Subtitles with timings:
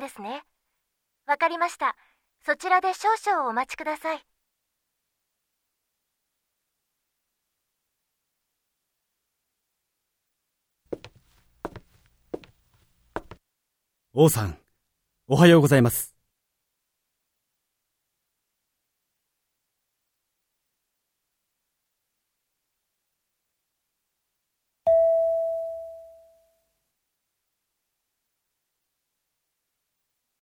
[0.00, 0.42] イんですね。
[1.26, 1.94] わかりました。
[2.44, 4.24] そちらで少々お待ちください。
[14.12, 14.58] 王さん、
[15.28, 16.19] おはようございます。